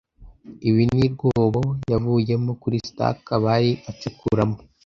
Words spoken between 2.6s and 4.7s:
turi Starks bari acukuramo."